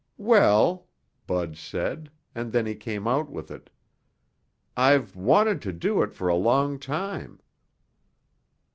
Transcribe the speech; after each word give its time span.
"Well," 0.17 0.87
Bud 1.27 1.55
said, 1.57 2.09
and 2.33 2.51
then 2.51 2.65
he 2.65 2.73
came 2.73 3.07
out 3.07 3.29
with 3.29 3.51
it, 3.51 3.69
"I've 4.75 5.15
wanted 5.15 5.61
to 5.61 5.73
do 5.73 6.01
it 6.01 6.11
for 6.15 6.27
a 6.27 6.33
long 6.35 6.79
time." 6.79 7.39